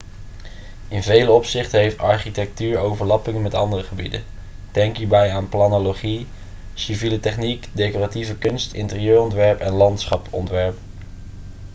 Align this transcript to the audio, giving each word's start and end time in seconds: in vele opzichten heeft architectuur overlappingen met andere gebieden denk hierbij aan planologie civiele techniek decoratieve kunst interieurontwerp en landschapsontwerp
in 0.87 1.03
vele 1.03 1.31
opzichten 1.31 1.79
heeft 1.79 1.97
architectuur 1.97 2.77
overlappingen 2.77 3.41
met 3.41 3.53
andere 3.53 3.83
gebieden 3.83 4.23
denk 4.71 4.97
hierbij 4.97 5.31
aan 5.33 5.49
planologie 5.49 6.27
civiele 6.73 7.19
techniek 7.19 7.67
decoratieve 7.71 8.37
kunst 8.37 8.73
interieurontwerp 8.73 9.59
en 9.59 9.73
landschapsontwerp 9.73 10.77